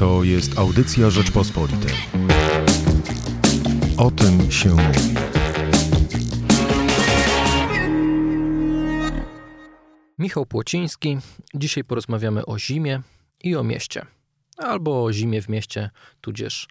To 0.00 0.24
jest 0.24 0.58
audycja 0.58 1.10
Rzeczpospolitej. 1.10 1.92
O 3.98 4.10
tym 4.10 4.50
się 4.50 4.68
mówi. 4.68 5.14
Michał 10.18 10.46
Płociński. 10.46 11.18
Dzisiaj 11.54 11.84
porozmawiamy 11.84 12.46
o 12.46 12.58
zimie 12.58 13.00
i 13.44 13.56
o 13.56 13.62
mieście. 13.62 14.06
Albo 14.58 15.04
o 15.04 15.12
zimie 15.12 15.42
w 15.42 15.48
mieście, 15.48 15.90
tudzież 16.20 16.68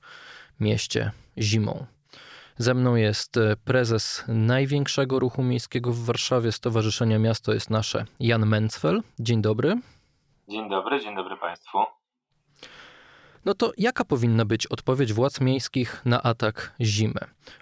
mieście 0.60 1.12
zimą. 1.38 1.86
Ze 2.58 2.74
mną 2.74 2.96
jest 2.96 3.38
e, 3.38 3.56
prezes 3.66 4.24
największego 4.28 5.20
ruchu 5.20 5.44
miejskiego 5.44 5.92
w 5.92 6.06
Warszawie, 6.06 6.52
Stowarzyszenia 6.52 7.20
Miasto 7.20 7.54
jest 7.54 7.70
Nasze, 7.70 8.06
Jan 8.20 8.46
Mencfel. 8.46 9.02
Dzień 9.20 9.42
dobry. 9.42 9.76
Dzień 10.48 10.70
dobry, 10.70 11.00
dzień 11.00 11.16
dobry 11.16 11.38
Państwu. 11.38 11.99
No 13.46 13.54
to 13.54 13.72
jaka 13.78 14.06
powinna 14.06 14.46
być 14.46 14.68
odpowiedź 14.68 15.14
władz 15.14 15.42
miejskich 15.42 16.02
na 16.06 16.24
atak 16.24 16.74
zimy? 16.82 17.20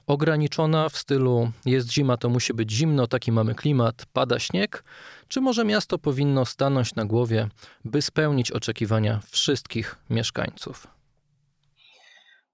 Ograniczona 0.07 0.89
w 0.89 0.97
stylu 0.97 1.51
jest 1.65 1.91
zima, 1.91 2.17
to 2.17 2.29
musi 2.29 2.53
być 2.53 2.71
zimno, 2.71 3.07
taki 3.07 3.31
mamy 3.31 3.55
klimat, 3.55 4.05
pada 4.13 4.39
śnieg? 4.39 4.83
Czy 5.27 5.41
może 5.41 5.65
miasto 5.65 5.97
powinno 5.97 6.45
stanąć 6.45 6.95
na 6.95 7.05
głowie, 7.05 7.47
by 7.85 8.01
spełnić 8.01 8.51
oczekiwania 8.51 9.19
wszystkich 9.31 9.95
mieszkańców? 10.09 10.87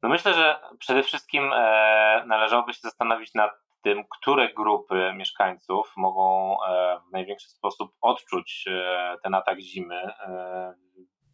No 0.03 0.09
myślę, 0.09 0.33
że 0.33 0.59
przede 0.79 1.03
wszystkim 1.03 1.53
e, 1.53 2.23
należałoby 2.27 2.73
się 2.73 2.79
zastanowić 2.81 3.33
nad 3.33 3.51
tym, 3.83 4.03
które 4.09 4.53
grupy 4.53 5.13
mieszkańców 5.15 5.93
mogą 5.97 6.57
e, 6.63 6.99
w 7.09 7.11
największy 7.11 7.49
sposób 7.49 7.91
odczuć 8.01 8.65
e, 8.67 9.17
ten 9.23 9.35
atak 9.35 9.59
zimy. 9.59 10.13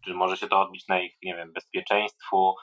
Czy 0.05 0.13
może 0.13 0.37
się 0.37 0.47
to 0.47 0.61
odbić 0.61 0.87
na 0.87 0.99
ich, 0.99 1.17
nie 1.23 1.35
wiem, 1.35 1.53
bezpieczeństwu, 1.53 2.55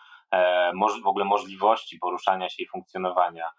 w 1.05 1.07
ogóle 1.07 1.25
możliwości 1.25 1.99
poruszania 1.99 2.49
się 2.49 2.63
i 2.63 2.69
funkcjonowania. 2.69 3.51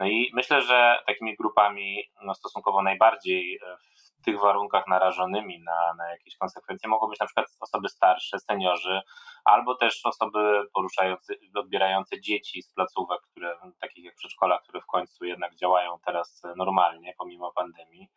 No 0.00 0.06
i 0.06 0.30
myślę, 0.34 0.62
że 0.62 1.02
takimi 1.06 1.36
grupami 1.36 2.04
no, 2.22 2.34
stosunkowo 2.34 2.82
najbardziej 2.82 3.60
w 3.96 4.24
tych 4.24 4.40
warunkach 4.40 4.86
narażonymi 4.86 5.62
na, 5.62 5.94
na 5.98 6.10
jakieś 6.10 6.36
konsekwencje 6.36 6.88
mogą 6.88 7.08
być 7.08 7.20
na 7.20 7.26
przykład 7.26 7.46
osoby 7.60 7.88
starsze, 7.88 8.38
seniorzy, 8.38 9.00
albo 9.44 9.74
też 9.74 10.06
osoby 10.06 10.66
poruszające, 10.74 11.34
odbierające 11.54 12.20
dzieci 12.20 12.62
z 12.62 12.72
placówek, 12.72 13.20
które, 13.30 13.56
takich 13.80 14.04
jak 14.04 14.14
przedszkola, 14.14 14.58
które 14.58 14.80
w 14.80 14.86
końcu 14.86 15.24
jednak 15.24 15.54
działają 15.54 15.98
teraz 16.04 16.42
normalnie 16.56 17.14
pomimo 17.18 17.52
pandemii. 17.52 18.08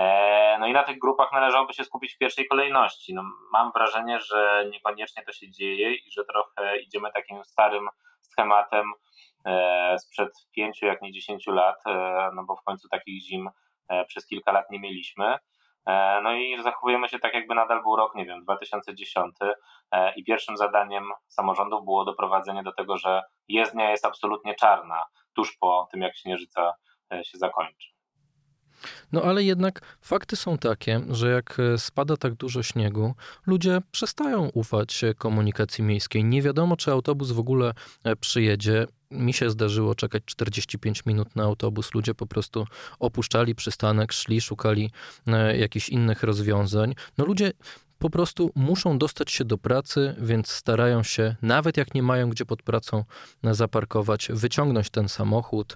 E, 0.00 0.56
no 0.60 0.66
i 0.66 0.72
na 0.72 0.82
tych 0.82 0.98
grupach 0.98 1.32
należałoby 1.32 1.72
się 1.72 1.84
skupić 1.84 2.14
w 2.14 2.18
pierwszej 2.18 2.48
kolejności. 2.48 3.14
No, 3.14 3.22
mam 3.52 3.72
wrażenie, 3.72 4.20
że 4.20 4.66
niekoniecznie 4.72 5.22
to 5.22 5.32
się 5.32 5.50
dzieje 5.50 5.94
i 5.94 6.10
że 6.10 6.24
trochę 6.24 6.78
idziemy 6.78 7.12
takim 7.12 7.44
starym 7.44 7.88
schematem 8.20 8.92
e, 9.44 9.98
sprzed 9.98 10.32
pięciu, 10.52 10.86
jak 10.86 11.02
nie 11.02 11.12
dziesięciu 11.12 11.52
lat, 11.52 11.76
e, 11.86 12.30
no 12.34 12.44
bo 12.44 12.56
w 12.56 12.62
końcu 12.62 12.88
takich 12.88 13.22
zim 13.22 13.50
przez 14.08 14.26
kilka 14.26 14.52
lat 14.52 14.70
nie 14.70 14.80
mieliśmy. 14.80 15.38
No 16.22 16.32
i 16.32 16.62
zachowujemy 16.62 17.08
się 17.08 17.18
tak, 17.18 17.34
jakby 17.34 17.54
nadal 17.54 17.82
był 17.82 17.96
rok, 17.96 18.14
nie 18.14 18.24
wiem, 18.24 18.44
2010 18.44 19.34
e, 19.92 20.14
i 20.14 20.24
pierwszym 20.24 20.56
zadaniem 20.56 21.12
samorządu 21.28 21.82
było 21.84 22.04
doprowadzenie 22.04 22.62
do 22.62 22.72
tego, 22.72 22.98
że 22.98 23.22
jezdnia 23.48 23.90
jest 23.90 24.06
absolutnie 24.06 24.54
czarna 24.54 25.04
tuż 25.34 25.56
po 25.60 25.88
tym, 25.92 26.00
jak 26.00 26.16
śnieżyca 26.16 26.72
się 27.22 27.38
zakończy. 27.38 27.99
No 29.12 29.22
ale 29.22 29.44
jednak 29.44 29.96
fakty 30.00 30.36
są 30.36 30.58
takie, 30.58 31.00
że 31.10 31.30
jak 31.30 31.58
spada 31.76 32.16
tak 32.16 32.34
dużo 32.34 32.62
śniegu, 32.62 33.14
ludzie 33.46 33.78
przestają 33.92 34.48
ufać 34.48 35.04
komunikacji 35.18 35.84
miejskiej. 35.84 36.24
Nie 36.24 36.42
wiadomo, 36.42 36.76
czy 36.76 36.90
autobus 36.90 37.30
w 37.30 37.38
ogóle 37.38 37.72
przyjedzie 38.20 38.86
mi 39.10 39.32
się 39.32 39.50
zdarzyło 39.50 39.94
czekać 39.94 40.22
45 40.24 41.06
minut 41.06 41.36
na 41.36 41.44
autobus. 41.44 41.94
Ludzie 41.94 42.14
po 42.14 42.26
prostu 42.26 42.66
opuszczali 42.98 43.54
przystanek, 43.54 44.12
szli, 44.12 44.40
szukali 44.40 44.90
e, 45.26 45.56
jakichś 45.56 45.88
innych 45.88 46.22
rozwiązań. 46.22 46.94
No 47.18 47.24
ludzie 47.24 47.52
po 47.98 48.10
prostu 48.10 48.50
muszą 48.54 48.98
dostać 48.98 49.32
się 49.32 49.44
do 49.44 49.58
pracy, 49.58 50.14
więc 50.18 50.50
starają 50.50 51.02
się, 51.02 51.36
nawet 51.42 51.76
jak 51.76 51.94
nie 51.94 52.02
mają 52.02 52.30
gdzie 52.30 52.46
pod 52.46 52.62
pracą 52.62 53.04
e, 53.44 53.54
zaparkować, 53.54 54.28
wyciągnąć 54.30 54.90
ten 54.90 55.08
samochód, 55.08 55.74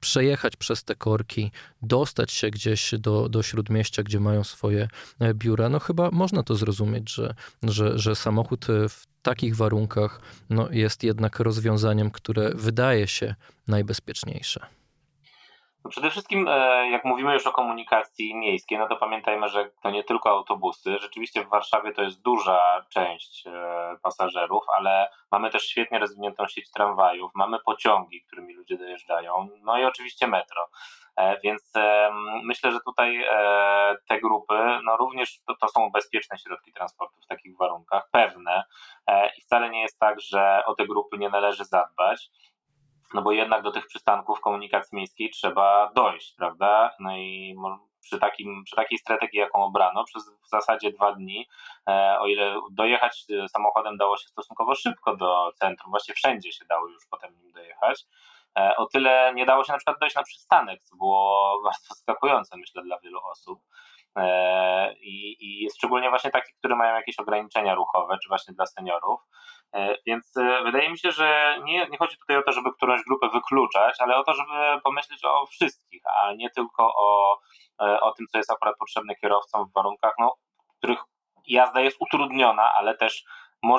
przejechać 0.00 0.56
przez 0.56 0.84
te 0.84 0.94
korki, 0.94 1.50
dostać 1.82 2.32
się 2.32 2.50
gdzieś 2.50 2.94
do, 2.98 3.28
do 3.28 3.42
śródmieścia, 3.42 4.02
gdzie 4.02 4.20
mają 4.20 4.44
swoje 4.44 4.88
e, 5.20 5.34
biura, 5.34 5.68
no 5.68 5.78
chyba 5.78 6.10
można 6.12 6.42
to 6.42 6.54
zrozumieć, 6.54 7.10
że, 7.10 7.34
że, 7.62 7.98
że 7.98 8.16
samochód 8.16 8.66
w 8.88 9.06
takich 9.22 9.56
warunkach 9.56 10.20
no, 10.50 10.68
jest 10.70 11.04
jednak 11.04 11.40
rozwiązaniem, 11.40 12.10
które 12.10 12.50
wydaje 12.54 13.06
się 13.06 13.34
najbezpieczniejsze. 13.68 14.66
No 15.84 15.90
przede 15.90 16.10
wszystkim, 16.10 16.48
e, 16.48 16.90
jak 16.90 17.04
mówimy 17.04 17.34
już 17.34 17.46
o 17.46 17.52
komunikacji 17.52 18.34
miejskiej, 18.34 18.78
no 18.78 18.88
to 18.88 18.96
pamiętajmy, 18.96 19.48
że 19.48 19.70
to 19.82 19.90
nie 19.90 20.04
tylko 20.04 20.30
autobusy. 20.30 20.98
Rzeczywiście 20.98 21.44
w 21.44 21.48
Warszawie 21.48 21.92
to 21.92 22.02
jest 22.02 22.22
duża 22.22 22.84
część 22.88 23.46
e, 23.46 23.50
pasażerów, 24.02 24.64
ale 24.76 25.10
mamy 25.32 25.50
też 25.50 25.66
świetnie 25.66 25.98
rozwiniętą 25.98 26.46
sieć 26.46 26.70
tramwajów, 26.70 27.30
mamy 27.34 27.58
pociągi, 27.66 28.22
którymi 28.22 28.54
ludzie 28.54 28.78
dojeżdżają, 28.78 29.48
no 29.62 29.78
i 29.78 29.84
oczywiście 29.84 30.26
metro. 30.26 30.68
E, 31.16 31.40
więc 31.40 31.72
myślę, 32.44 32.72
że 32.72 32.78
tutaj 32.80 33.24
te 34.08 34.20
grupy, 34.20 34.54
no 34.84 34.96
również 34.96 35.40
to, 35.46 35.56
to 35.56 35.68
są 35.68 35.90
bezpieczne 35.90 36.38
środki 36.38 36.72
transportu 36.72 37.20
w 37.20 37.26
takich 37.26 37.56
warunkach, 37.56 38.08
pewne 38.10 38.64
i 39.38 39.42
wcale 39.42 39.70
nie 39.70 39.82
jest 39.82 39.98
tak, 39.98 40.20
że 40.20 40.62
o 40.66 40.74
te 40.74 40.86
grupy 40.86 41.18
nie 41.18 41.28
należy 41.28 41.64
zadbać 41.64 42.30
no 43.14 43.22
bo 43.22 43.32
jednak 43.32 43.62
do 43.62 43.70
tych 43.70 43.86
przystanków 43.86 44.40
komunikacji 44.40 44.96
miejskiej 44.96 45.30
trzeba 45.30 45.92
dojść, 45.94 46.34
prawda? 46.36 46.94
No 47.00 47.16
i 47.16 47.56
przy, 48.08 48.18
takim, 48.18 48.64
przy 48.64 48.76
takiej 48.76 48.98
strategii, 48.98 49.38
jaką 49.38 49.64
obrano, 49.64 50.04
przez 50.04 50.30
w 50.30 50.48
zasadzie 50.48 50.92
dwa 50.92 51.12
dni, 51.12 51.48
e, 51.88 52.16
o 52.20 52.26
ile 52.26 52.60
dojechać 52.70 53.24
e, 53.30 53.48
samochodem 53.48 53.96
dało 53.96 54.16
się 54.16 54.28
stosunkowo 54.28 54.74
szybko 54.74 55.16
do 55.16 55.52
centrum, 55.54 55.90
właściwie 55.90 56.16
wszędzie 56.16 56.52
się 56.52 56.64
dało 56.64 56.88
już 56.88 57.06
potem 57.10 57.38
nim 57.38 57.52
dojechać, 57.52 58.04
e, 58.58 58.76
o 58.76 58.86
tyle 58.86 59.32
nie 59.34 59.46
dało 59.46 59.64
się 59.64 59.72
na 59.72 59.78
przykład 59.78 59.98
dojść 60.00 60.16
na 60.16 60.22
przystanek, 60.22 60.82
co 60.82 60.96
było 60.96 61.52
bardzo 61.64 61.88
zaskakujące, 61.88 62.56
myślę, 62.56 62.82
dla 62.82 62.98
wielu 62.98 63.20
osób. 63.24 63.60
I, 65.00 65.36
I 65.40 65.70
szczególnie 65.70 66.10
właśnie 66.10 66.30
takich, 66.30 66.54
które 66.58 66.76
mają 66.76 66.94
jakieś 66.94 67.18
ograniczenia 67.18 67.74
ruchowe, 67.74 68.18
czy 68.22 68.28
właśnie 68.28 68.54
dla 68.54 68.66
seniorów. 68.66 69.20
E, 69.74 69.96
więc 70.06 70.36
e, 70.36 70.62
wydaje 70.64 70.90
mi 70.90 70.98
się, 70.98 71.12
że 71.12 71.58
nie, 71.64 71.86
nie 71.88 71.98
chodzi 71.98 72.16
tutaj 72.18 72.36
o 72.36 72.42
to, 72.42 72.52
żeby 72.52 72.72
którąś 72.72 73.00
grupę 73.04 73.28
wykluczać, 73.28 73.96
ale 74.00 74.16
o 74.16 74.24
to, 74.24 74.34
żeby 74.34 74.80
pomyśleć 74.84 75.24
o 75.24 75.46
wszystkich, 75.46 76.02
a 76.06 76.32
nie 76.32 76.50
tylko 76.50 76.94
o, 76.96 77.38
e, 77.82 78.00
o 78.00 78.12
tym, 78.12 78.26
co 78.32 78.38
jest 78.38 78.52
akurat 78.52 78.76
potrzebne 78.78 79.14
kierowcom 79.14 79.68
w 79.68 79.72
warunkach, 79.72 80.14
no, 80.18 80.34
w 80.74 80.78
których 80.78 80.98
jazda 81.46 81.80
jest 81.80 81.96
utrudniona, 82.00 82.74
ale 82.74 82.96
też 82.96 83.24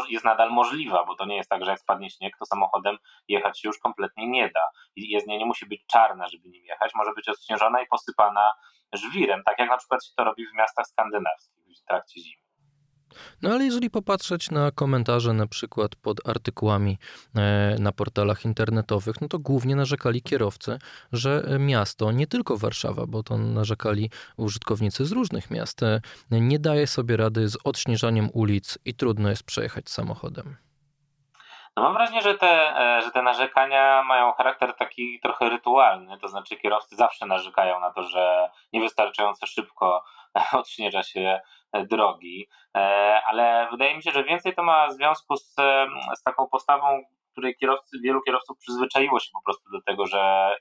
jest 0.09 0.25
nadal 0.25 0.51
możliwa, 0.51 1.05
bo 1.05 1.15
to 1.15 1.25
nie 1.25 1.35
jest 1.35 1.49
tak, 1.49 1.65
że 1.65 1.71
jak 1.71 1.79
spadnie 1.79 2.09
śnieg, 2.09 2.37
to 2.39 2.45
samochodem 2.45 2.97
jechać 3.27 3.61
się 3.61 3.69
już 3.69 3.79
kompletnie 3.79 4.27
nie 4.27 4.49
da. 4.49 4.69
I 4.95 5.09
jezdnia 5.09 5.37
nie 5.37 5.45
musi 5.45 5.65
być 5.65 5.85
czarna, 5.85 6.27
żeby 6.27 6.49
nim 6.49 6.65
jechać, 6.65 6.91
może 6.95 7.11
być 7.15 7.29
odśnieżona 7.29 7.81
i 7.81 7.87
posypana 7.87 8.51
żwirem, 8.93 9.43
tak 9.45 9.59
jak 9.59 9.69
na 9.69 9.77
przykład 9.77 10.05
się 10.05 10.11
to 10.17 10.23
robi 10.23 10.47
w 10.47 10.53
miastach 10.53 10.87
skandynawskich 10.87 11.77
w 11.83 11.85
trakcie 11.87 12.21
zimy. 12.21 12.48
No 13.41 13.49
ale 13.49 13.65
jeżeli 13.65 13.89
popatrzeć 13.89 14.51
na 14.51 14.71
komentarze 14.71 15.33
na 15.33 15.47
przykład 15.47 15.95
pod 15.95 16.29
artykułami 16.29 16.97
e, 17.35 17.75
na 17.79 17.91
portalach 17.91 18.45
internetowych, 18.45 19.21
no 19.21 19.27
to 19.27 19.39
głównie 19.39 19.75
narzekali 19.75 20.21
kierowcy, 20.21 20.79
że 21.11 21.57
miasto, 21.59 22.11
nie 22.11 22.27
tylko 22.27 22.57
Warszawa, 22.57 23.05
bo 23.07 23.23
to 23.23 23.37
narzekali 23.37 24.09
użytkownicy 24.37 25.05
z 25.05 25.11
różnych 25.11 25.51
miast, 25.51 25.83
e, 25.83 26.01
nie 26.31 26.59
daje 26.59 26.87
sobie 26.87 27.17
rady 27.17 27.47
z 27.47 27.57
odśnieżaniem 27.63 28.29
ulic 28.33 28.77
i 28.85 28.93
trudno 28.93 29.29
jest 29.29 29.43
przejechać 29.43 29.89
samochodem. 29.89 30.57
No 31.79 31.83
mam 31.83 31.93
wrażenie, 31.93 32.21
że 32.21 32.33
te, 32.35 32.79
e, 32.79 33.01
że 33.01 33.11
te 33.11 33.21
narzekania 33.21 34.03
mają 34.03 34.31
charakter 34.31 34.73
taki 34.75 35.19
trochę 35.23 35.49
rytualny, 35.49 36.17
to 36.17 36.27
znaczy 36.27 36.57
kierowcy 36.57 36.95
zawsze 36.95 37.25
narzekają 37.25 37.79
na 37.79 37.91
to, 37.91 38.03
że 38.03 38.49
niewystarczająco 38.73 39.45
szybko 39.45 40.03
odśnieża 40.59 41.03
się 41.03 41.39
drogi, 41.89 42.47
e, 42.77 42.79
ale 43.25 43.67
wydaje 43.71 43.95
mi 43.95 44.03
się, 44.03 44.11
że 44.11 44.23
więcej 44.23 44.55
to 44.55 44.63
ma 44.63 44.91
związku 44.91 45.35
z, 45.35 45.55
z 46.15 46.23
taką 46.23 46.47
postawą, 46.47 47.01
której 47.31 47.55
kierowcy, 47.55 47.97
wielu 48.03 48.21
kierowców 48.21 48.57
przyzwyczaiło 48.57 49.19
się 49.19 49.29
po 49.33 49.41
prostu 49.41 49.71
do 49.71 49.81
tego, 49.81 50.07
że 50.07 50.55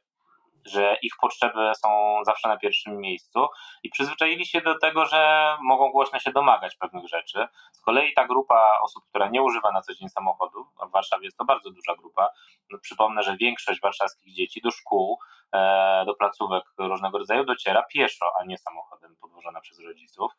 że 0.65 0.97
ich 1.03 1.13
potrzeby 1.21 1.73
są 1.75 2.19
zawsze 2.25 2.49
na 2.49 2.57
pierwszym 2.57 3.01
miejscu 3.01 3.47
i 3.83 3.91
przyzwyczaili 3.91 4.47
się 4.47 4.61
do 4.61 4.79
tego, 4.79 5.07
że 5.07 5.57
mogą 5.61 5.91
głośno 5.91 6.19
się 6.19 6.33
domagać 6.33 6.77
pewnych 6.77 7.09
rzeczy. 7.09 7.49
Z 7.73 7.81
kolei 7.81 8.15
ta 8.15 8.27
grupa 8.27 8.79
osób, 8.83 9.05
która 9.09 9.29
nie 9.29 9.43
używa 9.43 9.73
na 9.73 9.83
co 9.83 9.95
dzień 9.95 10.09
samochodu, 10.09 10.67
a 10.81 10.87
w 10.87 10.91
Warszawie 10.91 11.25
jest 11.25 11.39
to 11.39 11.45
bardzo 11.45 11.71
duża 11.71 11.97
grupa, 11.97 12.29
no 12.71 12.79
przypomnę, 12.79 13.23
że 13.23 13.37
większość 13.37 13.81
warszawskich 13.81 14.35
dzieci 14.35 14.61
do 14.61 14.71
szkół, 14.71 15.19
e, 15.53 16.05
do 16.07 16.15
placówek 16.15 16.65
różnego 16.79 17.19
rodzaju 17.19 17.45
dociera 17.45 17.83
pieszo, 17.83 18.27
a 18.41 18.45
nie 18.45 18.59
samochodem 18.59 19.17
podwożona 19.21 19.61
przez 19.61 19.81
rodziców. 19.81 20.33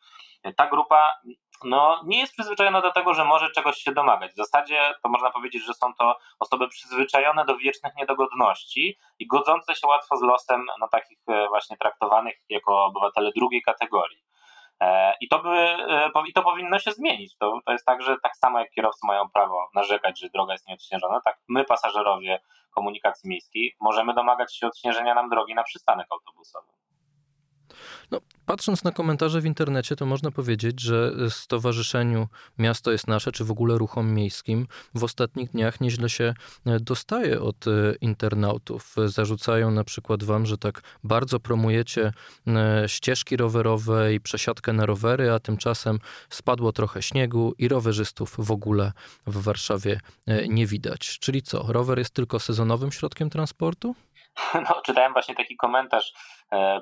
Ta 0.55 0.67
grupa 0.67 1.19
no, 1.63 2.01
nie 2.05 2.19
jest 2.19 2.33
przyzwyczajona 2.33 2.81
do 2.81 2.91
tego, 2.91 3.13
że 3.13 3.25
może 3.25 3.51
czegoś 3.51 3.77
się 3.77 3.91
domagać. 3.91 4.31
W 4.31 4.37
zasadzie 4.37 4.93
to 5.03 5.09
można 5.09 5.31
powiedzieć, 5.31 5.65
że 5.65 5.73
są 5.73 5.93
to 5.93 6.17
osoby 6.39 6.67
przyzwyczajone 6.67 7.45
do 7.45 7.57
wiecznych 7.57 7.93
niedogodności 7.97 8.97
i 9.19 9.27
godzące 9.27 9.75
się 9.75 9.87
łatwo 9.87 10.17
z 10.17 10.21
losem 10.21 10.65
no, 10.79 10.87
takich 10.87 11.17
e, 11.27 11.47
właśnie 11.47 11.77
traktowanych 11.77 12.35
jako 12.49 12.85
obywatele 12.85 13.31
drugiej 13.35 13.61
kategorii. 13.61 14.23
E, 14.79 15.13
I 15.21 15.27
to, 15.27 15.39
by, 15.39 15.49
e, 15.49 16.11
I 16.27 16.33
to 16.33 16.41
powinno 16.41 16.79
się 16.79 16.91
zmienić. 16.91 17.37
To, 17.37 17.59
to 17.65 17.71
jest 17.71 17.85
tak, 17.85 18.01
że 18.01 18.17
tak 18.23 18.37
samo 18.37 18.59
jak 18.59 18.71
kierowcy 18.71 19.07
mają 19.07 19.29
prawo 19.29 19.69
narzekać, 19.75 20.19
że 20.19 20.29
droga 20.29 20.53
jest 20.53 20.67
nieodśnieżona, 20.67 21.21
tak 21.25 21.37
my, 21.47 21.63
pasażerowie 21.63 22.39
komunikacji 22.71 23.29
miejskiej, 23.29 23.75
możemy 23.79 24.13
domagać 24.13 24.57
się 24.57 24.67
odśnieżenia 24.67 25.15
nam 25.15 25.29
drogi 25.29 25.55
na 25.55 25.63
przystanek 25.63 26.07
autobusowy. 26.11 26.78
No, 28.11 28.21
patrząc 28.45 28.83
na 28.83 28.91
komentarze 28.91 29.41
w 29.41 29.45
internecie, 29.45 29.95
to 29.95 30.05
można 30.05 30.31
powiedzieć, 30.31 30.81
że 30.81 31.11
Stowarzyszeniu 31.29 32.27
Miasto 32.57 32.91
jest 32.91 33.07
Nasze, 33.07 33.31
czy 33.31 33.43
w 33.43 33.51
ogóle 33.51 33.77
ruchom 33.77 34.13
miejskim, 34.13 34.67
w 34.95 35.03
ostatnich 35.03 35.49
dniach 35.49 35.81
nieźle 35.81 36.09
się 36.09 36.33
e, 36.65 36.79
dostaje 36.79 37.41
od 37.41 37.67
e, 37.67 37.71
internautów. 38.01 38.95
Zarzucają 39.05 39.71
na 39.71 39.83
przykład 39.83 40.23
wam, 40.23 40.45
że 40.45 40.57
tak 40.57 40.81
bardzo 41.03 41.39
promujecie 41.39 42.11
e, 42.47 42.83
ścieżki 42.89 43.37
rowerowe 43.37 44.13
i 44.13 44.19
przesiadkę 44.19 44.73
na 44.73 44.85
rowery, 44.85 45.31
a 45.31 45.39
tymczasem 45.39 45.99
spadło 46.29 46.71
trochę 46.71 47.01
śniegu 47.01 47.53
i 47.57 47.67
rowerzystów 47.67 48.35
w 48.37 48.51
ogóle 48.51 48.91
w 49.27 49.43
Warszawie 49.43 49.99
nie 50.49 50.65
widać. 50.65 51.19
Czyli 51.19 51.41
co, 51.41 51.65
rower 51.67 51.99
jest 51.99 52.13
tylko 52.13 52.39
sezonowym 52.39 52.91
środkiem 52.91 53.29
transportu? 53.29 53.95
No, 54.53 54.81
czytałem 54.85 55.13
właśnie 55.13 55.35
taki 55.35 55.57
komentarz 55.57 56.13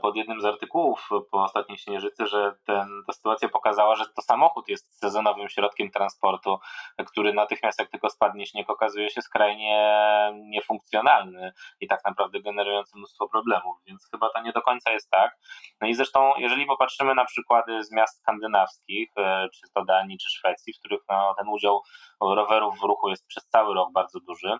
pod 0.01 0.15
jednym 0.15 0.41
z 0.41 0.45
artykułów 0.45 1.09
po 1.31 1.43
ostatniej 1.43 1.77
Śnieżycy, 1.77 2.27
że 2.27 2.55
ten, 2.65 2.87
ta 3.07 3.13
sytuacja 3.13 3.49
pokazała, 3.49 3.95
że 3.95 4.05
to 4.15 4.21
samochód 4.21 4.69
jest 4.69 4.99
sezonowym 4.99 5.49
środkiem 5.49 5.91
transportu, 5.91 6.59
który 7.07 7.33
natychmiast 7.33 7.79
jak 7.79 7.89
tylko 7.89 8.09
spadnie 8.09 8.45
śnieg 8.45 8.69
okazuje 8.69 9.09
się 9.09 9.21
skrajnie 9.21 9.87
niefunkcjonalny 10.33 11.53
i 11.79 11.87
tak 11.87 11.99
naprawdę 12.05 12.41
generujący 12.41 12.97
mnóstwo 12.97 13.29
problemów, 13.29 13.75
więc 13.85 14.07
chyba 14.11 14.29
to 14.29 14.41
nie 14.41 14.51
do 14.51 14.61
końca 14.61 14.91
jest 14.91 15.09
tak. 15.09 15.37
No 15.81 15.87
i 15.87 15.93
zresztą 15.93 16.31
jeżeli 16.37 16.65
popatrzymy 16.65 17.15
na 17.15 17.25
przykłady 17.25 17.83
z 17.83 17.91
miast 17.91 18.19
skandynawskich, 18.19 19.11
e, 19.17 19.47
czy 19.53 19.61
to 19.73 19.85
Danii, 19.85 20.17
czy 20.17 20.29
Szwecji, 20.29 20.73
w 20.73 20.79
których 20.79 21.01
no, 21.09 21.35
ten 21.37 21.47
udział 21.49 21.81
rowerów 22.21 22.79
w 22.79 22.83
ruchu 22.83 23.09
jest 23.09 23.27
przez 23.27 23.47
cały 23.47 23.75
rok 23.75 23.91
bardzo 23.91 24.19
duży, 24.19 24.57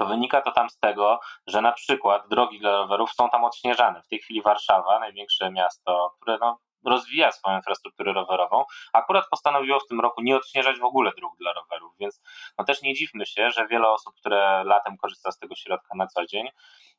to 0.00 0.06
wynika 0.06 0.40
to 0.40 0.52
tam 0.52 0.70
z 0.70 0.78
tego, 0.78 1.20
że 1.46 1.60
na 1.60 1.72
przykład 1.72 2.28
drogi 2.28 2.58
dla 2.58 2.70
rowerów 2.70 3.12
są 3.12 3.30
tam 3.30 3.44
odśnieżane. 3.44 4.02
W 4.02 4.08
tej 4.08 4.18
chwili 4.18 4.42
Warszawa, 4.42 5.00
największe 5.00 5.50
miasto, 5.50 6.14
które 6.20 6.38
no, 6.40 6.58
rozwija 6.84 7.32
swoją 7.32 7.56
infrastrukturę 7.56 8.12
rowerową, 8.12 8.64
akurat 8.92 9.28
postanowiło 9.30 9.80
w 9.80 9.86
tym 9.86 10.00
roku 10.00 10.22
nie 10.22 10.36
odśnieżać 10.36 10.78
w 10.78 10.84
ogóle 10.84 11.12
dróg 11.16 11.36
dla 11.38 11.52
rowerów, 11.52 11.92
więc 12.00 12.22
no 12.58 12.64
też 12.64 12.82
nie 12.82 12.94
dziwmy 12.94 13.26
się, 13.26 13.50
że 13.50 13.66
wiele 13.68 13.88
osób, 13.88 14.14
które 14.14 14.64
latem 14.64 14.96
korzysta 14.96 15.32
z 15.32 15.38
tego 15.38 15.54
środka 15.54 15.88
na 15.96 16.06
co 16.06 16.26
dzień, 16.26 16.48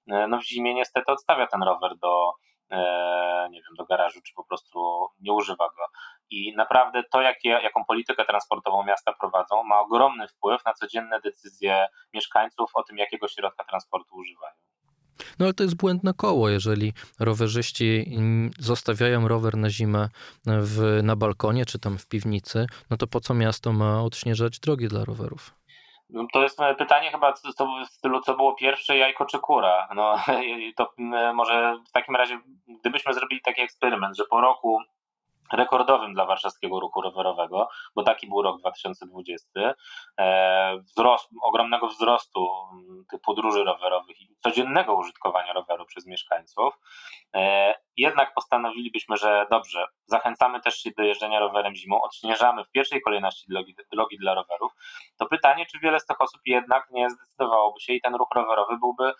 no 0.07 0.37
w 0.37 0.43
zimie 0.43 0.73
niestety 0.73 1.11
odstawia 1.11 1.47
ten 1.47 1.63
rower 1.63 1.97
do, 1.97 2.33
nie 3.51 3.61
wiem, 3.61 3.75
do 3.77 3.85
garażu, 3.85 4.21
czy 4.21 4.33
po 4.33 4.43
prostu 4.43 5.07
nie 5.19 5.33
używa 5.33 5.67
go. 5.67 5.85
I 6.29 6.55
naprawdę 6.55 7.03
to, 7.11 7.21
jakie, 7.21 7.49
jaką 7.49 7.85
politykę 7.85 8.25
transportową 8.25 8.83
miasta 8.83 9.13
prowadzą, 9.13 9.63
ma 9.63 9.79
ogromny 9.79 10.27
wpływ 10.27 10.65
na 10.65 10.73
codzienne 10.73 11.19
decyzje 11.21 11.87
mieszkańców 12.13 12.71
o 12.73 12.83
tym, 12.83 12.97
jakiego 12.97 13.27
środka 13.27 13.63
transportu 13.63 14.15
używają. 14.15 14.53
No 15.39 15.45
ale 15.45 15.53
to 15.53 15.63
jest 15.63 15.75
błędne 15.75 16.13
koło, 16.13 16.49
jeżeli 16.49 16.93
rowerzyści 17.19 18.17
zostawiają 18.59 19.27
rower 19.27 19.57
na 19.57 19.69
zimę 19.69 20.09
w, 20.45 20.99
na 21.03 21.15
balkonie 21.15 21.65
czy 21.65 21.79
tam 21.79 21.97
w 21.97 22.07
piwnicy, 22.07 22.65
no 22.89 22.97
to 22.97 23.07
po 23.07 23.19
co 23.19 23.33
miasto 23.33 23.73
ma 23.73 24.03
odśnieżać 24.03 24.59
drogi 24.59 24.87
dla 24.87 25.05
rowerów? 25.05 25.60
No, 26.11 26.25
to 26.33 26.43
jest 26.43 26.59
pytanie 26.77 27.11
chyba 27.11 27.33
w 27.33 27.39
stylu, 27.89 28.21
co 28.21 28.33
było 28.33 28.55
pierwsze, 28.55 28.97
jajko 28.97 29.25
czy 29.25 29.39
kura. 29.39 29.87
No, 29.95 30.15
to 30.77 30.93
może 31.33 31.77
w 31.89 31.91
takim 31.91 32.15
razie, 32.15 32.39
gdybyśmy 32.79 33.13
zrobili 33.13 33.41
taki 33.41 33.61
eksperyment, 33.61 34.17
że 34.17 34.23
po 34.29 34.41
roku 34.41 34.81
rekordowym 35.53 36.13
dla 36.13 36.25
warszawskiego 36.25 36.79
ruchu 36.79 37.01
rowerowego, 37.01 37.69
bo 37.95 38.03
taki 38.03 38.27
był 38.27 38.41
rok 38.41 38.59
2020, 38.59 39.73
e, 40.19 40.77
wzrost, 40.77 41.29
ogromnego 41.43 41.87
wzrostu 41.87 42.47
tych 43.11 43.21
podróży 43.21 43.63
rowerowych 43.63 44.20
codziennego 44.43 44.95
użytkowania 44.95 45.53
roweru 45.53 45.85
przez 45.85 46.05
mieszkańców. 46.05 46.73
E, 47.35 47.75
jednak 47.97 48.33
postanowilibyśmy, 48.33 49.17
że 49.17 49.45
dobrze, 49.51 49.85
zachęcamy 50.05 50.61
też 50.61 50.75
się 50.75 50.91
do 50.97 51.03
jeżdżenia 51.03 51.39
rowerem 51.39 51.75
zimą, 51.75 52.01
odśnieżamy 52.01 52.63
w 52.63 52.71
pierwszej 52.71 53.01
kolejności 53.01 53.45
drogi, 53.49 53.75
drogi 53.91 54.17
dla 54.17 54.33
rowerów. 54.33 54.71
To 55.17 55.25
pytanie, 55.25 55.65
czy 55.65 55.79
wiele 55.79 55.99
z 55.99 56.05
tych 56.05 56.21
osób 56.21 56.41
jednak 56.45 56.87
nie 56.91 57.09
zdecydowałoby 57.09 57.79
się 57.79 57.93
i 57.93 58.01
ten 58.01 58.15
ruch 58.15 58.29
rowerowy 58.35 58.77
byłby 58.77 59.13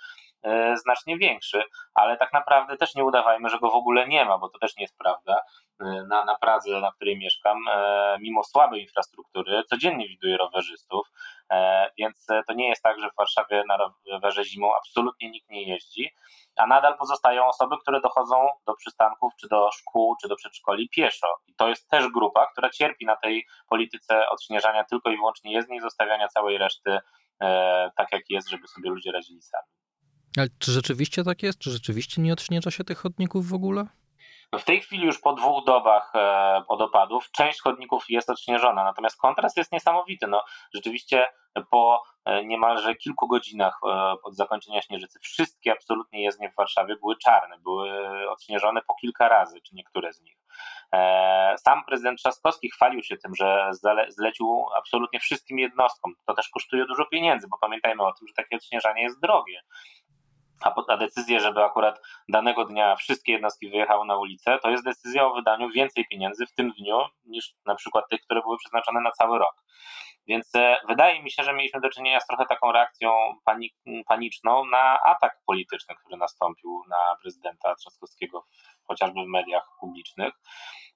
E, 0.43 0.77
znacznie 0.77 1.17
większy, 1.17 1.63
ale 1.93 2.17
tak 2.17 2.33
naprawdę 2.33 2.77
też 2.77 2.95
nie 2.95 3.03
udawajmy, 3.05 3.49
że 3.49 3.59
go 3.59 3.69
w 3.69 3.75
ogóle 3.75 4.07
nie 4.07 4.25
ma, 4.25 4.37
bo 4.37 4.49
to 4.49 4.59
też 4.59 4.75
nie 4.77 4.83
jest 4.83 4.97
prawda. 4.97 5.41
E, 5.81 5.85
na, 5.85 6.25
na 6.25 6.35
Pradze, 6.37 6.79
na 6.79 6.91
której 6.91 7.17
mieszkam, 7.17 7.57
mimo 8.19 8.43
słabej 8.43 8.81
infrastruktury, 8.81 9.63
codziennie 9.63 10.07
widuję 10.07 10.37
rowerzystów, 10.37 11.10
więc 11.97 12.25
to 12.47 12.53
nie 12.53 12.69
jest 12.69 12.83
tak, 12.83 12.99
że 12.99 13.09
w 13.09 13.15
Warszawie 13.15 13.63
na 13.67 13.77
rowerze 14.11 14.43
zimą 14.45 14.71
absolutnie 14.77 15.31
nikt 15.31 15.49
nie 15.49 15.63
jeździ, 15.63 16.09
a 16.55 16.67
nadal 16.67 16.97
pozostają 16.97 17.47
osoby, 17.47 17.75
które 17.81 18.01
dochodzą 18.01 18.47
do 18.65 18.73
przystanków, 18.73 19.33
czy 19.39 19.47
do 19.47 19.69
szkół, 19.71 20.15
czy 20.21 20.27
do 20.27 20.35
przedszkoli 20.35 20.89
pieszo. 20.89 21.27
I 21.47 21.55
to 21.55 21.69
jest 21.69 21.89
też 21.89 22.07
grupa, 22.07 22.47
która 22.51 22.69
cierpi 22.69 23.05
na 23.05 23.15
tej 23.15 23.45
polityce 23.69 24.29
odśnieżania 24.29 24.83
tylko 24.83 25.09
i 25.09 25.17
wyłącznie 25.17 25.53
jezdni 25.53 25.77
i 25.77 25.81
zostawiania 25.81 26.27
całej 26.27 26.57
reszty 26.57 26.99
tak, 27.97 28.07
jak 28.11 28.21
jest, 28.29 28.49
żeby 28.49 28.67
sobie 28.67 28.89
ludzie 28.89 29.11
radzili 29.11 29.41
sami. 29.41 29.67
Ale 30.37 30.47
czy 30.59 30.71
rzeczywiście 30.71 31.23
tak 31.23 31.43
jest? 31.43 31.59
Czy 31.59 31.71
rzeczywiście 31.71 32.21
nie 32.21 32.33
odśnieża 32.33 32.71
się 32.71 32.83
tych 32.83 32.97
chodników 32.97 33.49
w 33.49 33.53
ogóle? 33.53 33.85
No 34.51 34.59
w 34.59 34.63
tej 34.63 34.81
chwili 34.81 35.05
już 35.05 35.19
po 35.19 35.33
dwóch 35.33 35.65
dobach 35.65 36.11
e, 36.15 36.63
od 36.67 36.81
opadów 36.81 37.31
część 37.31 37.61
chodników 37.61 38.05
jest 38.09 38.29
odśnieżona, 38.29 38.83
natomiast 38.83 39.17
kontrast 39.17 39.57
jest 39.57 39.71
niesamowity. 39.71 40.27
No, 40.27 40.43
rzeczywiście 40.73 41.27
po 41.71 42.03
e, 42.25 42.45
niemalże 42.45 42.95
kilku 42.95 43.27
godzinach 43.27 43.79
e, 43.83 43.87
od 44.23 44.35
zakończenia 44.35 44.81
śnieżycy 44.81 45.19
wszystkie 45.19 45.71
absolutnie 45.71 46.23
jezdnie 46.23 46.49
w 46.49 46.55
Warszawie 46.55 46.95
były 46.95 47.17
czarne, 47.17 47.59
były 47.59 47.89
odśnieżone 48.29 48.81
po 48.87 48.95
kilka 48.95 49.29
razy, 49.29 49.61
czy 49.61 49.75
niektóre 49.75 50.13
z 50.13 50.21
nich. 50.21 50.37
Sam 51.57 51.85
prezydent 51.85 52.19
Trzaskowski 52.19 52.69
chwalił 52.69 53.03
się 53.03 53.17
tym, 53.17 53.35
że 53.35 53.71
zlecił 54.09 54.65
absolutnie 54.75 55.19
wszystkim 55.19 55.59
jednostkom. 55.59 56.13
To 56.25 56.33
też 56.33 56.49
kosztuje 56.49 56.85
dużo 56.85 57.05
pieniędzy, 57.05 57.47
bo 57.47 57.57
pamiętajmy 57.61 58.03
o 58.03 58.13
tym, 58.13 58.27
że 58.27 58.33
takie 58.33 58.55
odśnieżanie 58.55 59.03
jest 59.03 59.21
drogie 59.21 59.61
a, 60.61 60.73
a 60.87 60.97
decyzję, 60.97 61.39
żeby 61.39 61.63
akurat 61.63 62.01
danego 62.29 62.65
dnia 62.65 62.95
wszystkie 62.95 63.31
jednostki 63.31 63.69
wyjechały 63.69 64.05
na 64.05 64.17
ulicę, 64.17 64.59
to 64.63 64.69
jest 64.69 64.83
decyzja 64.83 65.25
o 65.25 65.33
wydaniu 65.33 65.69
więcej 65.69 66.07
pieniędzy 66.07 66.45
w 66.45 66.53
tym 66.53 66.71
dniu 66.71 66.97
niż 67.25 67.53
na 67.65 67.75
przykład 67.75 68.05
tych, 68.09 68.21
które 68.21 68.41
były 68.41 68.57
przeznaczone 68.57 69.01
na 69.01 69.11
cały 69.11 69.39
rok. 69.39 69.63
Więc 70.27 70.55
e, 70.55 70.77
wydaje 70.87 71.23
mi 71.23 71.31
się, 71.31 71.43
że 71.43 71.53
mieliśmy 71.53 71.81
do 71.81 71.89
czynienia 71.89 72.19
z 72.19 72.27
trochę 72.27 72.45
taką 72.45 72.71
reakcją 72.71 73.11
panik, 73.45 73.73
paniczną 74.07 74.65
na 74.65 74.99
atak 75.03 75.37
polityczny, 75.45 75.95
który 75.95 76.17
nastąpił 76.17 76.81
na 76.89 77.15
prezydenta 77.21 77.75
Trzaskowskiego 77.75 78.45
chociażby 78.87 79.23
w 79.23 79.27
mediach 79.27 79.67
publicznych. 79.79 80.33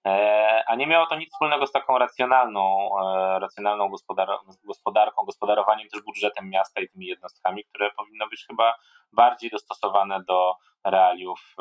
E, 0.08 0.64
a 0.68 0.76
nie 0.76 0.88
miało 0.88 1.06
to 1.06 1.16
nic 1.16 1.32
wspólnego 1.32 1.68
z 1.68 1.72
taką 1.72 1.98
racjonalną, 1.98 2.90
e, 3.00 3.40
racjonalną 3.40 3.90
gospodar 3.90 4.30
gospodarką, 4.64 5.26
gospodarowaniem 5.26 5.90
też 5.90 6.02
budżetem 6.02 6.50
miasta 6.50 6.82
i 6.82 6.90
tymi 6.90 7.06
jednostkami, 7.06 7.64
które 7.64 7.92
powinno 7.92 8.28
być 8.28 8.46
chyba 8.48 8.74
bardziej 9.12 9.50
dostosowane 9.50 10.24
do 10.24 10.54
realiów 10.84 11.56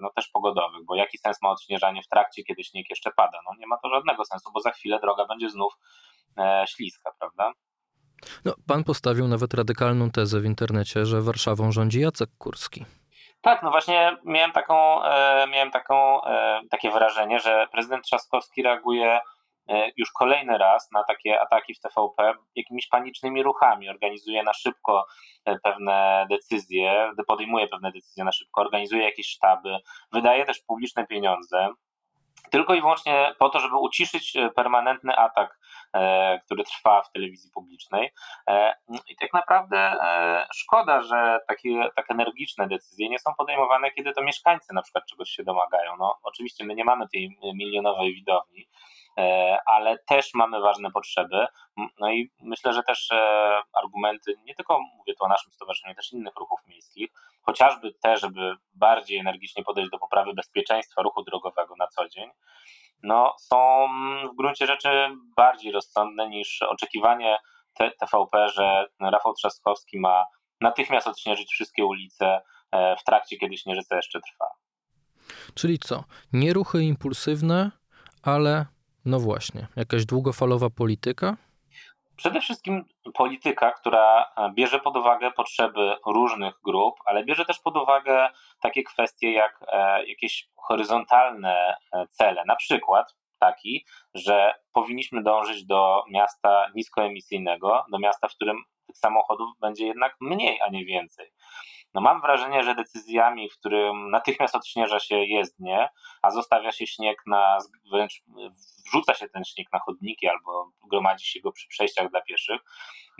no 0.00 0.10
też 0.16 0.28
pogodowych, 0.28 0.84
bo 0.84 0.94
jaki 0.94 1.18
sens 1.18 1.42
ma 1.42 1.50
odśnieżanie 1.50 2.02
w 2.02 2.08
trakcie, 2.08 2.42
kiedy 2.44 2.64
śnieg 2.64 2.90
jeszcze 2.90 3.10
pada? 3.16 3.38
No 3.46 3.52
nie 3.58 3.66
ma 3.66 3.78
to 3.78 3.88
żadnego 3.88 4.24
sensu, 4.24 4.50
bo 4.54 4.60
za 4.60 4.70
chwilę 4.70 4.98
droga 5.00 5.24
będzie 5.26 5.50
znów 5.50 5.72
śliska, 6.66 7.10
prawda? 7.18 7.52
No, 8.44 8.54
pan 8.66 8.84
postawił 8.84 9.28
nawet 9.28 9.54
radykalną 9.54 10.10
tezę 10.10 10.40
w 10.40 10.44
internecie, 10.44 11.06
że 11.06 11.22
Warszawą 11.22 11.72
rządzi 11.72 12.00
Jacek 12.00 12.30
Kurski. 12.38 12.84
Tak, 13.40 13.62
no 13.62 13.70
właśnie 13.70 14.16
miałem 14.24 14.52
taką, 14.52 15.04
e, 15.04 15.46
miałem 15.46 15.70
taką, 15.70 16.24
e, 16.24 16.60
takie 16.70 16.90
wrażenie, 16.90 17.40
że 17.40 17.66
prezydent 17.72 18.04
Trzaskowski 18.04 18.62
reaguje 18.62 19.20
e, 19.68 19.90
już 19.96 20.12
kolejny 20.12 20.58
raz 20.58 20.90
na 20.92 21.04
takie 21.04 21.40
ataki 21.40 21.74
w 21.74 21.80
TVP 21.80 22.34
jakimiś 22.56 22.88
panicznymi 22.88 23.42
ruchami. 23.42 23.88
Organizuje 23.88 24.42
na 24.42 24.52
szybko 24.52 25.06
pewne 25.62 26.26
decyzje, 26.30 27.12
podejmuje 27.26 27.68
pewne 27.68 27.92
decyzje 27.92 28.24
na 28.24 28.32
szybko, 28.32 28.60
organizuje 28.60 29.04
jakieś 29.04 29.26
sztaby, 29.26 29.76
wydaje 30.12 30.44
też 30.44 30.60
publiczne 30.66 31.06
pieniądze 31.06 31.68
tylko 32.50 32.74
i 32.74 32.80
wyłącznie 32.80 33.34
po 33.38 33.48
to, 33.48 33.60
żeby 33.60 33.76
uciszyć 33.76 34.36
e, 34.36 34.50
permanentny 34.50 35.16
atak, 35.16 35.50
e, 35.50 35.56
który 36.44 36.64
trwa 36.64 37.02
w 37.02 37.12
telewizji 37.12 37.50
publicznej. 37.54 38.10
E, 38.48 38.74
I 39.08 39.16
tak 39.16 39.32
naprawdę 39.32 39.96
szkoda, 40.54 41.02
że 41.02 41.38
takie 41.48 41.88
tak 41.96 42.10
energiczne 42.10 42.68
decyzje 42.68 43.08
nie 43.08 43.18
są 43.18 43.34
podejmowane, 43.38 43.90
kiedy 43.90 44.12
to 44.12 44.22
mieszkańcy 44.22 44.74
na 44.74 44.82
przykład 44.82 45.06
czegoś 45.06 45.30
się 45.30 45.44
domagają. 45.44 45.96
No, 45.98 46.18
oczywiście 46.22 46.64
my 46.64 46.74
nie 46.74 46.84
mamy 46.84 47.08
tej 47.08 47.38
milionowej 47.54 48.14
widowni, 48.14 48.68
e, 49.18 49.58
ale 49.66 49.98
też 49.98 50.34
mamy 50.34 50.60
ważne 50.60 50.90
potrzeby. 50.90 51.46
No 51.98 52.10
i 52.10 52.30
myślę, 52.40 52.72
że 52.72 52.82
też 52.82 53.10
e, 53.10 53.62
argumenty, 53.72 54.34
nie 54.44 54.54
tylko 54.54 54.80
mówię 54.98 55.14
tu 55.14 55.24
o 55.24 55.28
naszym 55.28 55.52
stowarzyszeniu, 55.52 55.94
też 55.94 56.12
innych 56.12 56.34
ruchów 56.36 56.60
miejskich, 56.66 57.10
chociażby 57.42 57.92
te, 58.02 58.16
żeby 58.16 58.54
bardziej 58.74 59.18
energicznie 59.18 59.64
podejść 59.64 59.90
do 59.90 59.98
poprawy 59.98 60.34
bezpieczeństwa 60.34 61.02
ruchu 61.02 61.22
drogowego 61.22 61.74
na 61.78 61.86
co 61.86 62.08
dzień, 62.08 62.30
no, 63.02 63.34
są 63.38 63.88
w 64.32 64.36
gruncie 64.36 64.66
rzeczy 64.66 64.88
bardziej 65.36 65.72
rozsądne 65.72 66.28
niż 66.28 66.62
oczekiwanie 66.62 67.38
TVP, 67.74 68.48
że 68.48 68.86
Rafał 69.00 69.34
Trzaskowski 69.34 70.00
ma 70.00 70.24
natychmiast 70.60 71.06
odśnieżyć 71.06 71.50
wszystkie 71.50 71.84
ulice 71.84 72.40
e, 72.72 72.96
w 72.96 73.04
trakcie, 73.04 73.36
kiedy 73.36 73.56
śnieżyca 73.56 73.96
jeszcze 73.96 74.20
trwa. 74.20 74.46
Czyli 75.54 75.78
co? 75.78 76.04
Nie 76.32 76.52
ruchy 76.52 76.82
impulsywne, 76.82 77.70
ale 78.22 78.66
no 79.04 79.20
właśnie, 79.20 79.66
jakaś 79.76 80.04
długofalowa 80.04 80.70
polityka? 80.70 81.36
Przede 82.20 82.40
wszystkim 82.40 82.84
polityka, 83.14 83.72
która 83.72 84.32
e, 84.36 84.50
bierze 84.54 84.80
pod 84.80 84.96
uwagę 84.96 85.30
potrzeby 85.30 85.96
różnych 86.06 86.54
grup, 86.64 86.94
ale 87.04 87.24
bierze 87.24 87.44
też 87.44 87.58
pod 87.58 87.76
uwagę 87.76 88.28
takie 88.62 88.82
kwestie 88.82 89.32
jak 89.32 89.64
e, 89.68 90.06
jakieś 90.06 90.48
horyzontalne 90.56 91.76
cele. 92.10 92.42
Na 92.46 92.56
przykład 92.56 93.16
taki, 93.38 93.86
że 94.14 94.54
powinniśmy 94.72 95.22
dążyć 95.22 95.66
do 95.66 96.04
miasta 96.10 96.66
niskoemisyjnego, 96.74 97.84
do 97.92 97.98
miasta, 97.98 98.28
w 98.28 98.34
którym 98.34 98.56
tych 98.86 98.96
samochodów 98.96 99.48
będzie 99.60 99.86
jednak 99.86 100.16
mniej, 100.20 100.60
a 100.60 100.68
nie 100.68 100.84
więcej. 100.84 101.32
No 101.94 102.00
mam 102.00 102.20
wrażenie, 102.20 102.62
że 102.62 102.74
decyzjami, 102.74 103.50
w 103.50 103.58
którym 103.58 104.10
natychmiast 104.10 104.54
odśnieża 104.54 105.00
się 105.00 105.16
jezdnie, 105.16 105.88
a 106.22 106.30
zostawia 106.30 106.72
się 106.72 106.86
śnieg 106.86 107.22
na, 107.26 107.58
wręcz 107.92 108.22
wrzuca 108.86 109.14
się 109.14 109.28
ten 109.28 109.44
śnieg 109.44 109.72
na 109.72 109.78
chodniki 109.78 110.28
albo 110.28 110.70
gromadzi 110.90 111.26
się 111.26 111.40
go 111.40 111.52
przy 111.52 111.68
przejściach 111.68 112.10
dla 112.10 112.20
pieszych, 112.22 112.60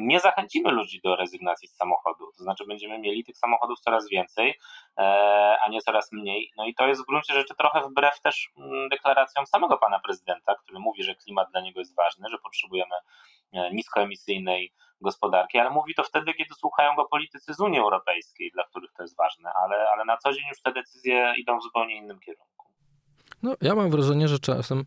nie 0.07 0.21
zachęcimy 0.21 0.71
ludzi 0.71 1.00
do 1.04 1.16
rezygnacji 1.16 1.69
z 1.69 1.76
samochodu. 1.76 2.33
To 2.37 2.42
znaczy 2.42 2.64
będziemy 2.66 2.99
mieli 2.99 3.25
tych 3.25 3.38
samochodów 3.38 3.80
coraz 3.80 4.09
więcej, 4.09 4.59
e, 4.99 5.02
a 5.64 5.69
nie 5.69 5.80
coraz 5.80 6.12
mniej. 6.12 6.52
No 6.57 6.66
i 6.66 6.75
to 6.75 6.87
jest 6.87 7.02
w 7.02 7.07
gruncie 7.07 7.35
rzeczy 7.35 7.54
trochę 7.54 7.80
wbrew 7.80 8.21
też 8.21 8.50
mm, 8.59 8.88
deklaracjom 8.88 9.47
samego 9.47 9.78
pana 9.78 10.00
prezydenta, 10.00 10.54
który 10.54 10.78
mówi, 10.78 11.02
że 11.02 11.14
klimat 11.14 11.50
dla 11.50 11.61
niego 11.61 11.80
jest 11.80 11.97
ważny, 11.97 12.28
że 12.28 12.38
potrzebujemy 12.38 12.95
e, 13.52 13.71
niskoemisyjnej 13.75 14.73
gospodarki, 15.00 15.59
ale 15.59 15.71
mówi 15.71 15.95
to 15.95 16.02
wtedy, 16.02 16.35
kiedy 16.35 16.54
słuchają 16.54 16.95
go 16.97 17.04
politycy 17.04 17.54
z 17.54 17.61
Unii 17.61 17.80
Europejskiej, 17.80 18.50
dla 18.50 18.64
których 18.64 18.92
to 18.92 19.02
jest 19.02 19.16
ważne, 19.16 19.52
ale, 19.52 19.90
ale 19.90 20.04
na 20.04 20.16
co 20.16 20.33
dzień 20.33 20.45
już 20.49 20.62
te 20.62 20.73
decyzje 20.73 21.35
idą 21.38 21.59
w 21.59 21.62
zupełnie 21.62 21.97
innym 21.97 22.21
kierunku. 22.21 22.60
No, 23.42 23.56
ja 23.61 23.75
mam 23.75 23.90
wrażenie, 23.90 24.28
że 24.28 24.38
czasem 24.38 24.85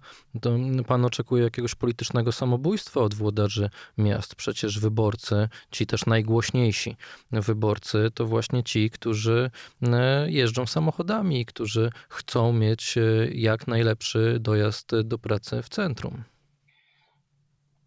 pan 0.87 1.05
oczekuje 1.05 1.43
jakiegoś 1.43 1.75
politycznego 1.75 2.31
samobójstwa 2.31 3.01
od 3.01 3.13
włodarzy 3.13 3.69
miast. 3.97 4.35
Przecież 4.35 4.79
wyborcy, 4.79 5.49
ci 5.71 5.87
też 5.87 6.05
najgłośniejsi 6.05 6.95
wyborcy, 7.31 8.11
to 8.13 8.25
właśnie 8.25 8.63
ci, 8.63 8.89
którzy 8.89 9.51
e, 9.83 10.31
jeżdżą 10.31 10.65
samochodami, 10.65 11.45
którzy 11.45 11.91
chcą 12.09 12.53
mieć 12.53 12.97
e, 12.97 13.01
jak 13.31 13.67
najlepszy 13.67 14.37
dojazd 14.39 15.01
do 15.03 15.19
pracy 15.19 15.61
w 15.61 15.69
centrum 15.69 16.23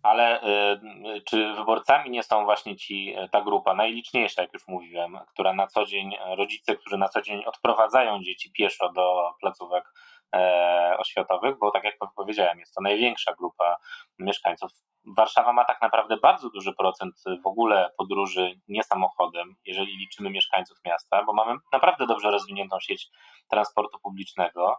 ale 0.06 0.42
y, 1.16 1.20
czy 1.20 1.54
wyborcami 1.54 2.10
nie 2.10 2.22
są 2.22 2.44
właśnie 2.44 2.76
ci, 2.76 3.14
e, 3.16 3.28
ta 3.28 3.40
grupa 3.40 3.74
najliczniejsza, 3.74 4.42
jak 4.42 4.52
już 4.52 4.68
mówiłem, 4.68 5.18
która 5.28 5.52
na 5.52 5.66
co 5.66 5.84
dzień, 5.84 6.14
e, 6.14 6.36
rodzice, 6.36 6.76
którzy 6.76 6.98
na 6.98 7.08
co 7.08 7.22
dzień 7.22 7.44
odprowadzają 7.44 8.22
dzieci 8.22 8.52
pieszo 8.52 8.92
do 8.92 9.34
placówek 9.40 9.84
e, 9.84 9.90
oświatowych, 10.98 11.58
bo 11.58 11.70
tak 11.70 11.84
jak 11.84 11.94
powiedziałem, 12.16 12.58
jest 12.58 12.74
to 12.74 12.82
największa 12.82 13.32
grupa 13.38 13.76
mieszkańców. 14.18 14.70
Warszawa 15.16 15.52
ma 15.52 15.64
tak 15.64 15.82
naprawdę 15.82 16.16
bardzo 16.16 16.50
duży 16.50 16.72
procent 16.74 17.14
w 17.44 17.46
ogóle 17.46 17.90
podróży 17.98 18.60
nie 18.68 18.82
samochodem, 18.82 19.54
jeżeli 19.64 19.96
liczymy 19.96 20.30
mieszkańców 20.30 20.78
miasta, 20.84 21.24
bo 21.24 21.32
mamy 21.32 21.58
naprawdę 21.72 22.06
dobrze 22.06 22.30
rozwiniętą 22.30 22.80
sieć 22.80 23.08
transportu 23.50 23.98
publicznego. 23.98 24.78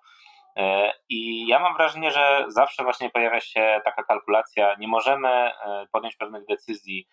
E, 0.58 0.94
I 1.10 1.48
ja 1.48 1.60
mam 1.60 1.78
wrażenie, 1.78 2.12
że 2.12 2.46
zawsze 2.48 2.84
właśnie 2.84 3.10
pojawia 3.10 3.40
się 3.40 3.82
taka 3.86 4.04
kalkulacja, 4.04 4.76
nie 4.80 4.88
możemy 4.88 5.30
e, 5.30 5.54
podjąć 5.92 6.16
pewnych 6.16 6.46
decyzji 6.46 7.08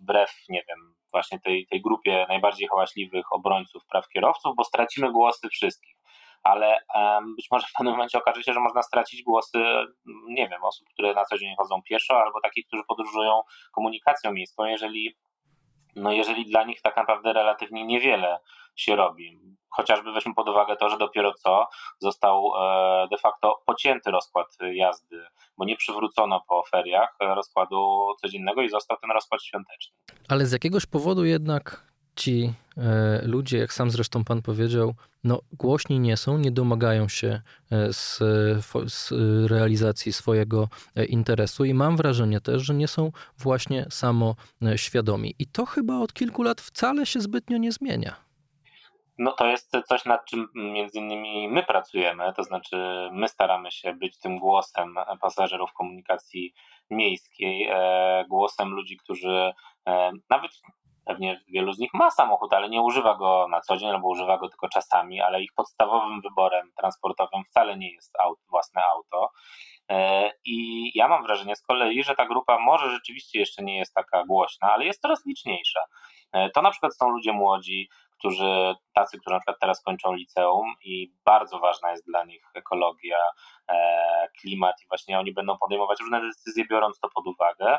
wbrew, 0.00 0.30
nie 0.48 0.62
wiem, 0.68 0.94
właśnie 1.12 1.40
tej, 1.40 1.66
tej 1.66 1.82
grupie 1.82 2.26
najbardziej 2.28 2.68
hałaśliwych 2.68 3.32
obrońców 3.32 3.86
praw 3.86 4.08
kierowców, 4.08 4.56
bo 4.56 4.64
stracimy 4.64 5.12
głosy 5.12 5.48
wszystkich. 5.48 5.93
Ale 6.44 6.78
być 7.36 7.48
może 7.50 7.66
w 7.66 7.72
pewnym 7.72 7.92
momencie 7.92 8.18
okaże 8.18 8.42
się, 8.42 8.52
że 8.52 8.60
można 8.60 8.82
stracić 8.82 9.22
głosy, 9.22 9.58
nie 10.28 10.48
wiem, 10.48 10.64
osób, 10.64 10.88
które 10.88 11.14
na 11.14 11.24
co 11.24 11.38
dzień 11.38 11.54
chodzą 11.58 11.82
pieszo, 11.82 12.22
albo 12.22 12.40
takich, 12.40 12.66
którzy 12.66 12.82
podróżują 12.88 13.42
komunikacją 13.72 14.32
miejską, 14.32 14.64
jeżeli, 14.64 15.16
no 15.96 16.12
jeżeli 16.12 16.46
dla 16.46 16.64
nich 16.64 16.82
tak 16.82 16.96
naprawdę 16.96 17.32
relatywnie 17.32 17.86
niewiele 17.86 18.38
się 18.76 18.96
robi. 18.96 19.40
Chociażby 19.68 20.12
weźmy 20.12 20.34
pod 20.34 20.48
uwagę 20.48 20.76
to, 20.76 20.88
że 20.88 20.98
dopiero 20.98 21.34
co 21.34 21.68
został 21.98 22.52
e, 22.56 23.08
de 23.10 23.18
facto 23.18 23.62
pocięty 23.66 24.10
rozkład 24.10 24.46
jazdy, 24.72 25.26
bo 25.58 25.64
nie 25.64 25.76
przywrócono 25.76 26.40
po 26.48 26.62
feriach 26.70 27.16
rozkładu 27.20 28.06
codziennego 28.20 28.62
i 28.62 28.68
został 28.68 28.96
ten 28.96 29.10
rozkład 29.10 29.42
świąteczny. 29.42 29.96
Ale 30.28 30.46
z 30.46 30.52
jakiegoś 30.52 30.86
powodu 30.86 31.24
jednak 31.24 31.93
ci 32.16 32.52
e, 32.76 33.20
ludzie, 33.26 33.58
jak 33.58 33.72
sam 33.72 33.90
zresztą 33.90 34.24
pan 34.24 34.42
powiedział, 34.42 34.94
no, 35.24 35.40
głośni 35.52 36.00
nie 36.00 36.16
są, 36.16 36.38
nie 36.38 36.50
domagają 36.50 37.08
się 37.08 37.40
e, 37.70 37.92
z, 37.92 38.18
z, 38.86 39.12
realizacji 39.50 40.12
swojego 40.12 40.68
interesu 41.08 41.64
i 41.64 41.74
mam 41.74 41.96
wrażenie 41.96 42.40
też, 42.40 42.62
że 42.62 42.74
nie 42.74 42.88
są 42.88 43.12
właśnie 43.38 43.86
samo 43.90 44.34
świadomi. 44.76 45.34
I 45.38 45.46
to 45.46 45.66
chyba 45.66 45.98
od 45.98 46.12
kilku 46.12 46.42
lat 46.42 46.60
wcale 46.60 47.06
się 47.06 47.20
zbytnio 47.20 47.58
nie 47.58 47.72
zmienia. 47.72 48.24
No 49.18 49.32
to 49.32 49.46
jest 49.46 49.72
coś, 49.88 50.04
nad 50.04 50.24
czym 50.24 50.48
między 50.54 50.98
innymi 50.98 51.48
my 51.48 51.62
pracujemy, 51.62 52.32
to 52.36 52.42
znaczy 52.42 52.76
my 53.12 53.28
staramy 53.28 53.70
się 53.70 53.92
być 53.92 54.18
tym 54.18 54.38
głosem 54.38 54.94
pasażerów 55.20 55.72
komunikacji 55.72 56.54
miejskiej, 56.90 57.68
e, 57.70 58.24
głosem 58.28 58.68
ludzi, 58.68 58.96
którzy 58.96 59.52
e, 59.88 60.12
nawet 60.30 60.50
pewnie 61.06 61.40
wielu 61.48 61.72
z 61.72 61.78
nich 61.78 61.90
ma 61.94 62.10
samochód, 62.10 62.52
ale 62.52 62.68
nie 62.68 62.82
używa 62.82 63.14
go 63.14 63.46
na 63.50 63.60
co 63.60 63.76
dzień 63.76 63.88
albo 63.88 64.08
używa 64.08 64.38
go 64.38 64.48
tylko 64.48 64.68
czasami, 64.68 65.20
ale 65.20 65.42
ich 65.42 65.50
podstawowym 65.56 66.20
wyborem 66.20 66.70
transportowym 66.80 67.44
wcale 67.44 67.76
nie 67.76 67.92
jest 67.92 68.12
aut, 68.20 68.38
własne 68.50 68.82
auto. 68.84 69.30
E, 69.90 70.30
I 70.44 70.90
ja 70.94 71.08
mam 71.08 71.22
wrażenie 71.22 71.56
z 71.56 71.62
kolei, 71.62 72.04
że 72.04 72.14
ta 72.14 72.26
grupa 72.26 72.58
może 72.58 72.90
rzeczywiście 72.90 73.38
jeszcze 73.38 73.62
nie 73.62 73.78
jest 73.78 73.94
taka 73.94 74.24
głośna, 74.24 74.72
ale 74.72 74.84
jest 74.84 75.02
coraz 75.02 75.26
liczniejsza. 75.26 75.80
To 76.54 76.62
na 76.62 76.70
przykład 76.70 76.96
są 76.96 77.08
ludzie 77.08 77.32
młodzi, 77.32 77.88
którzy, 78.18 78.74
tacy, 78.92 79.18
którzy 79.18 79.34
na 79.34 79.40
przykład 79.40 79.60
teraz 79.60 79.82
kończą 79.82 80.12
liceum 80.12 80.74
i 80.84 81.12
bardzo 81.24 81.58
ważna 81.58 81.90
jest 81.90 82.06
dla 82.06 82.24
nich 82.24 82.42
ekologia, 82.54 83.18
e, 83.68 84.28
klimat 84.40 84.74
i 84.82 84.88
właśnie 84.88 85.18
oni 85.18 85.32
będą 85.32 85.58
podejmować 85.58 86.00
różne 86.00 86.20
decyzje, 86.20 86.64
biorąc 86.70 87.00
to 87.00 87.08
pod 87.14 87.26
uwagę. 87.26 87.78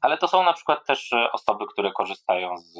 Ale 0.00 0.18
to 0.18 0.28
są 0.28 0.42
na 0.42 0.52
przykład 0.52 0.86
też 0.86 1.10
osoby, 1.32 1.66
które 1.66 1.92
korzystają 1.92 2.56
z 2.58 2.78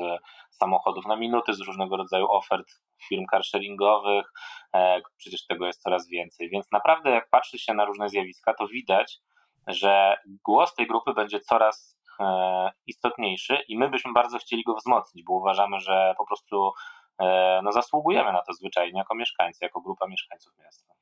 samochodów 0.51 1.07
na 1.07 1.17
minuty, 1.17 1.55
z 1.55 1.61
różnego 1.61 1.97
rodzaju 1.97 2.27
ofert 2.31 2.67
firm 3.09 3.27
carsharingowych. 3.31 4.33
E, 4.75 5.01
przecież 5.17 5.47
tego 5.47 5.67
jest 5.67 5.83
coraz 5.83 6.09
więcej. 6.09 6.51
Więc 6.51 6.73
naprawdę, 6.73 7.11
jak 7.11 7.31
patrzy 7.31 7.59
się 7.59 7.75
na 7.75 7.85
różne 7.85 8.09
zjawiska, 8.09 8.55
to 8.55 8.69
widać, 8.69 9.19
że 9.67 10.17
głos 10.45 10.75
tej 10.75 10.87
grupy 10.87 11.15
będzie 11.15 11.41
coraz 11.41 12.01
E, 12.21 12.71
istotniejszy 12.87 13.59
i 13.69 13.79
my 13.79 13.89
byśmy 13.89 14.13
bardzo 14.13 14.39
chcieli 14.39 14.63
go 14.63 14.75
wzmocnić, 14.75 15.25
bo 15.25 15.33
uważamy, 15.33 15.81
że 15.81 16.15
po 16.19 16.27
prostu 16.27 16.73
e, 17.19 17.61
no, 17.65 17.73
zasługujemy 17.73 18.33
na 18.33 18.43
to 18.43 18.53
zwyczajnie 18.53 18.99
jako 18.99 19.15
mieszkańcy, 19.15 19.65
jako 19.65 19.81
grupa 19.81 20.07
mieszkańców 20.07 20.53
miasta. 20.59 20.95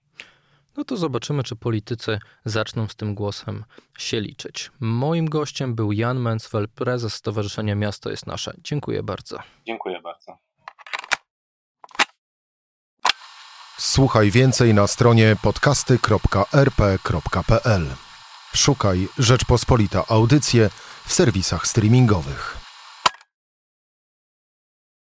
No 0.78 0.84
to 0.84 0.96
zobaczymy, 0.96 1.42
czy 1.42 1.56
politycy 1.56 2.18
zaczną 2.44 2.88
z 2.88 2.96
tym 2.96 3.14
głosem 3.14 3.64
się 3.98 4.20
liczyć. 4.20 4.70
Moim 4.80 5.28
gościem 5.28 5.74
był 5.74 5.92
Jan 5.92 6.20
Mensfeld, 6.20 6.70
prezes 6.70 7.14
Stowarzyszenia 7.14 7.74
Miasto 7.74 8.10
jest 8.10 8.26
Nasze. 8.26 8.54
Dziękuję 8.58 9.02
bardzo. 9.02 9.38
Dziękuję 9.66 10.00
bardzo. 10.00 10.38
Słuchaj 13.78 14.30
więcej 14.30 14.74
na 14.74 14.86
stronie 14.86 15.36
podcasty.rp.pl. 15.42 17.86
Szukaj 18.54 19.08
Rzeczpospolita 19.18 20.04
Audycje 20.08 20.70
w 21.06 21.12
serwisach 21.12 21.66
streamingowych. 21.66 22.57